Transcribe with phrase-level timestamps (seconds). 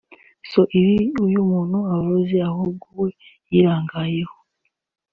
[0.49, 0.95] so ibi
[1.25, 3.09] uyu muntu yavuze ahubwo we
[3.51, 4.35] yirangayeho